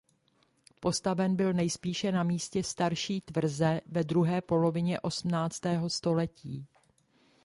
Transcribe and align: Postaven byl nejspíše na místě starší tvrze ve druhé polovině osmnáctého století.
Postaven 0.79 1.35
byl 1.35 1.53
nejspíše 1.53 2.11
na 2.11 2.23
místě 2.23 2.63
starší 2.63 3.21
tvrze 3.21 3.81
ve 3.85 4.03
druhé 4.03 4.41
polovině 4.41 4.99
osmnáctého 4.99 5.89
století. 5.89 6.67